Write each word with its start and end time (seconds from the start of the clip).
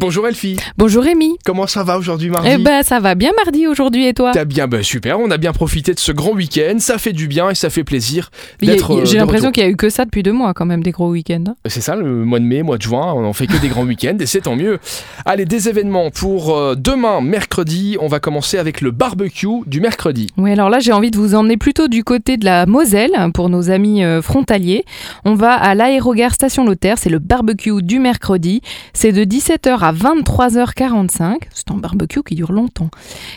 Bonjour 0.00 0.26
Elfie. 0.26 0.56
Bonjour 0.78 1.02
Rémi. 1.04 1.36
Comment 1.44 1.66
ça 1.66 1.84
va 1.84 1.98
aujourd'hui 1.98 2.30
mardi 2.30 2.48
Eh 2.50 2.56
ben 2.56 2.82
ça 2.82 3.00
va 3.00 3.14
bien 3.14 3.32
mardi 3.44 3.66
aujourd'hui 3.66 4.06
et 4.06 4.14
toi 4.14 4.30
T'as 4.32 4.46
bien, 4.46 4.66
bah, 4.66 4.82
super, 4.82 5.20
on 5.20 5.30
a 5.30 5.36
bien 5.36 5.52
profité 5.52 5.92
de 5.92 5.98
ce 5.98 6.10
grand 6.10 6.32
week-end, 6.32 6.76
ça 6.78 6.96
fait 6.96 7.12
du 7.12 7.28
bien 7.28 7.50
et 7.50 7.54
ça 7.54 7.68
fait 7.68 7.84
plaisir 7.84 8.30
d'être. 8.62 8.92
euh, 8.94 9.04
J'ai 9.04 9.18
l'impression 9.18 9.50
qu'il 9.52 9.62
y 9.62 9.66
a 9.66 9.68
eu 9.68 9.76
que 9.76 9.90
ça 9.90 10.06
depuis 10.06 10.22
deux 10.22 10.32
mois 10.32 10.54
quand 10.54 10.64
même, 10.64 10.82
des 10.82 10.90
gros 10.90 11.10
week-ends. 11.10 11.44
hein. 11.48 11.54
C'est 11.66 11.82
ça, 11.82 11.96
le 11.96 12.24
mois 12.24 12.38
de 12.38 12.46
mai, 12.46 12.62
mois 12.62 12.78
de 12.78 12.82
juin, 12.82 13.12
on 13.14 13.34
fait 13.34 13.46
que 13.46 13.58
des 13.58 13.68
grands 13.68 13.84
week-ends 13.84 14.16
et 14.18 14.24
c'est 14.24 14.40
tant 14.40 14.56
mieux. 14.56 14.78
Allez, 15.26 15.44
des 15.44 15.68
événements 15.68 16.10
pour 16.10 16.56
euh, 16.56 16.74
demain, 16.78 17.20
mercredi, 17.20 17.98
on 18.00 18.06
va 18.08 18.20
commencer 18.20 18.56
avec 18.56 18.80
le 18.80 18.92
barbecue 18.92 19.48
du 19.66 19.82
mercredi. 19.82 20.28
Oui, 20.38 20.50
alors 20.50 20.70
là 20.70 20.78
j'ai 20.80 20.92
envie 20.92 21.10
de 21.10 21.18
vous 21.18 21.34
emmener 21.34 21.58
plutôt 21.58 21.88
du 21.88 22.04
côté 22.04 22.38
de 22.38 22.46
la 22.46 22.64
Moselle 22.64 23.12
pour 23.34 23.50
nos 23.50 23.68
amis 23.68 24.02
euh, 24.02 24.22
frontaliers. 24.22 24.84
On 25.26 25.34
va 25.34 25.52
à 25.52 25.74
l'aérogare 25.74 26.32
Station 26.32 26.64
Lothaire, 26.64 26.96
c'est 26.96 27.10
le 27.10 27.18
barbecue 27.18 27.82
du 27.82 27.98
mercredi. 27.98 28.62
C'est 28.94 29.12
de 29.12 29.24
17h 29.24 29.78
à 29.80 29.89
23h45. 29.92 31.42
C'est 31.52 31.70
un 31.70 31.76
barbecue 31.76 32.22
qui 32.22 32.34
dure 32.34 32.52
longtemps. 32.52 32.90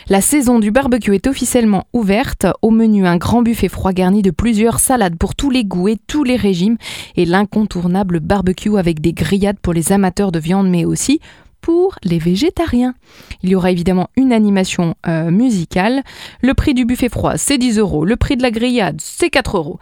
La 0.08 0.20
saison 0.20 0.58
du 0.58 0.70
barbecue 0.70 1.14
est 1.14 1.26
officiellement 1.26 1.86
ouverte. 1.92 2.46
Au 2.62 2.70
menu, 2.70 3.06
un 3.06 3.16
grand 3.16 3.42
buffet 3.42 3.68
froid 3.68 3.92
garni 3.92 4.22
de 4.22 4.30
plusieurs 4.30 4.80
salades 4.80 5.16
pour 5.16 5.34
tous 5.34 5.50
les 5.50 5.64
goûts 5.64 5.88
et 5.88 5.98
tous 6.06 6.24
les 6.24 6.36
régimes. 6.36 6.76
Et 7.16 7.24
l'incontournable 7.24 8.20
barbecue 8.20 8.78
avec 8.78 9.00
des 9.00 9.12
grillades 9.12 9.58
pour 9.60 9.72
les 9.72 9.92
amateurs 9.92 10.32
de 10.32 10.38
viande, 10.38 10.68
mais 10.68 10.84
aussi 10.84 11.20
pour 11.64 11.94
les 12.02 12.18
végétariens. 12.18 12.94
Il 13.42 13.48
y 13.48 13.54
aura 13.54 13.70
évidemment 13.70 14.10
une 14.18 14.34
animation 14.34 14.96
euh, 15.08 15.30
musicale. 15.30 16.02
Le 16.42 16.52
prix 16.52 16.74
du 16.74 16.84
buffet 16.84 17.08
froid, 17.08 17.38
c'est 17.38 17.56
10 17.56 17.78
euros. 17.78 18.04
Le 18.04 18.16
prix 18.16 18.36
de 18.36 18.42
la 18.42 18.50
grillade, 18.50 18.96
c'est 19.00 19.30
4 19.30 19.56
euros. 19.56 19.78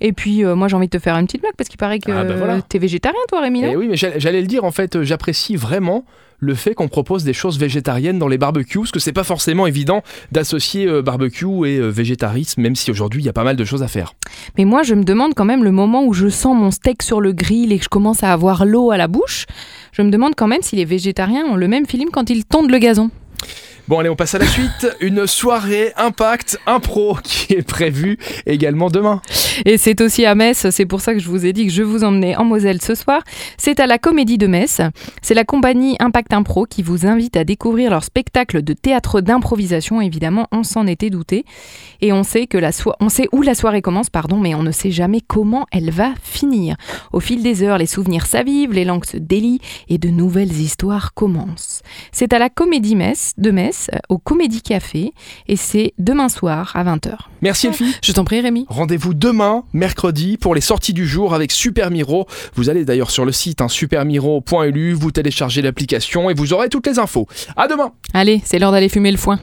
Et 0.00 0.12
puis, 0.12 0.44
euh, 0.44 0.54
moi, 0.54 0.68
j'ai 0.68 0.76
envie 0.76 0.86
de 0.86 0.96
te 0.96 1.02
faire 1.02 1.16
une 1.16 1.26
petite 1.26 1.40
blague 1.40 1.54
parce 1.58 1.68
qu'il 1.68 1.76
paraît 1.78 1.98
que 1.98 2.12
Ah, 2.12 2.22
bah 2.22 2.36
voilà. 2.36 2.62
t'es 2.62 2.78
végétarien, 2.78 3.18
toi, 3.28 3.40
Rémi. 3.40 3.64
Et 3.64 3.74
oui, 3.74 3.88
mais 3.88 3.96
j'allais 3.96 4.42
le 4.42 4.46
dire, 4.46 4.62
en 4.62 4.70
fait, 4.70 4.94
euh, 4.94 5.02
j'apprécie 5.02 5.56
vraiment 5.56 6.04
le 6.44 6.54
fait 6.54 6.74
qu'on 6.74 6.88
propose 6.88 7.24
des 7.24 7.32
choses 7.32 7.58
végétariennes 7.58 8.18
dans 8.18 8.28
les 8.28 8.38
barbecues, 8.38 8.80
parce 8.80 8.90
que 8.92 9.00
c'est 9.00 9.12
pas 9.12 9.24
forcément 9.24 9.66
évident 9.66 10.02
d'associer 10.32 10.86
euh, 10.86 11.02
barbecue 11.02 11.66
et 11.66 11.78
euh, 11.78 11.88
végétarisme, 11.88 12.60
même 12.60 12.76
si 12.76 12.90
aujourd'hui 12.90 13.22
il 13.22 13.26
y 13.26 13.28
a 13.28 13.32
pas 13.32 13.44
mal 13.44 13.56
de 13.56 13.64
choses 13.64 13.82
à 13.82 13.88
faire. 13.88 14.14
Mais 14.58 14.64
moi, 14.64 14.82
je 14.82 14.94
me 14.94 15.04
demande 15.04 15.34
quand 15.34 15.44
même 15.44 15.64
le 15.64 15.72
moment 15.72 16.04
où 16.04 16.12
je 16.12 16.28
sens 16.28 16.56
mon 16.56 16.70
steak 16.70 17.02
sur 17.02 17.20
le 17.20 17.32
grill 17.32 17.72
et 17.72 17.78
que 17.78 17.84
je 17.84 17.88
commence 17.88 18.22
à 18.22 18.32
avoir 18.32 18.64
l'eau 18.64 18.90
à 18.90 18.96
la 18.96 19.08
bouche. 19.08 19.46
Je 19.96 20.02
me 20.02 20.10
demande 20.10 20.34
quand 20.34 20.48
même 20.48 20.62
si 20.62 20.74
les 20.74 20.84
végétariens 20.84 21.44
ont 21.46 21.54
le 21.54 21.68
même 21.68 21.86
feeling 21.86 22.10
quand 22.10 22.28
ils 22.28 22.44
tondent 22.44 22.72
le 22.72 22.78
gazon. 22.78 23.10
Bon, 23.86 23.98
allez, 23.98 24.08
on 24.08 24.16
passe 24.16 24.34
à 24.34 24.38
la 24.38 24.46
suite. 24.46 24.88
Une 25.00 25.26
soirée 25.26 25.92
Impact 25.98 26.58
Impro 26.66 27.18
qui 27.22 27.52
est 27.52 27.62
prévue 27.62 28.16
également 28.46 28.88
demain. 28.88 29.20
Et 29.66 29.76
c'est 29.76 30.00
aussi 30.00 30.24
à 30.24 30.34
Metz, 30.34 30.70
c'est 30.70 30.86
pour 30.86 31.02
ça 31.02 31.12
que 31.12 31.20
je 31.20 31.28
vous 31.28 31.44
ai 31.44 31.52
dit 31.52 31.66
que 31.66 31.72
je 31.72 31.82
vous 31.82 32.02
emmenais 32.02 32.34
en 32.34 32.44
Moselle 32.44 32.80
ce 32.80 32.94
soir. 32.94 33.20
C'est 33.58 33.80
à 33.80 33.86
la 33.86 33.98
Comédie 33.98 34.38
de 34.38 34.46
Metz. 34.46 34.80
C'est 35.20 35.34
la 35.34 35.44
compagnie 35.44 35.96
Impact 36.00 36.32
Impro 36.32 36.64
qui 36.64 36.82
vous 36.82 37.06
invite 37.06 37.36
à 37.36 37.44
découvrir 37.44 37.90
leur 37.90 38.04
spectacle 38.04 38.62
de 38.62 38.72
théâtre 38.72 39.20
d'improvisation. 39.20 40.00
Évidemment, 40.00 40.48
on 40.50 40.62
s'en 40.62 40.86
était 40.86 41.10
douté. 41.10 41.44
Et 42.00 42.10
on 42.12 42.22
sait, 42.22 42.46
que 42.46 42.56
la 42.56 42.70
on 43.00 43.10
sait 43.10 43.28
où 43.32 43.42
la 43.42 43.54
soirée 43.54 43.82
commence, 43.82 44.08
pardon, 44.08 44.38
mais 44.38 44.54
on 44.54 44.62
ne 44.62 44.72
sait 44.72 44.90
jamais 44.92 45.20
comment 45.20 45.66
elle 45.70 45.90
va 45.90 46.14
finir. 46.22 46.76
Au 47.12 47.20
fil 47.20 47.42
des 47.42 47.62
heures, 47.62 47.78
les 47.78 47.86
souvenirs 47.86 48.24
s'avivent, 48.24 48.72
les 48.72 48.86
langues 48.86 49.04
se 49.04 49.18
délient 49.18 49.60
et 49.88 49.98
de 49.98 50.08
nouvelles 50.08 50.52
histoires 50.52 51.12
commencent. 51.12 51.82
C'est 52.12 52.32
à 52.32 52.38
la 52.38 52.48
Comédie 52.48 52.96
Metz, 52.96 53.34
de 53.36 53.50
Metz, 53.50 53.73
euh, 53.92 53.98
au 54.08 54.18
Comédie 54.18 54.62
Café, 54.62 55.12
et 55.48 55.56
c'est 55.56 55.94
demain 55.98 56.28
soir 56.28 56.72
à 56.74 56.84
20h. 56.84 57.16
Merci 57.42 57.68
Elfie. 57.68 57.94
Je 58.02 58.12
t'en 58.12 58.24
prie 58.24 58.40
Rémi. 58.40 58.66
Rendez-vous 58.68 59.14
demain, 59.14 59.64
mercredi, 59.72 60.36
pour 60.36 60.54
les 60.54 60.60
sorties 60.60 60.92
du 60.92 61.06
jour 61.06 61.34
avec 61.34 61.52
Super 61.52 61.90
Miro. 61.90 62.26
Vous 62.54 62.70
allez 62.70 62.84
d'ailleurs 62.84 63.10
sur 63.10 63.24
le 63.24 63.32
site 63.32 63.60
hein, 63.60 63.68
supermiro.lu, 63.68 64.92
vous 64.92 65.10
téléchargez 65.10 65.62
l'application 65.62 66.30
et 66.30 66.34
vous 66.34 66.52
aurez 66.52 66.68
toutes 66.68 66.86
les 66.86 66.98
infos. 66.98 67.26
À 67.56 67.68
demain 67.68 67.92
Allez, 68.12 68.42
c'est 68.44 68.58
l'heure 68.58 68.72
d'aller 68.72 68.88
fumer 68.88 69.10
le 69.10 69.18
foin. 69.18 69.38